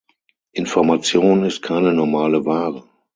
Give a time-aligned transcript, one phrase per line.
[0.55, 2.89] Information ist keine normale Ware.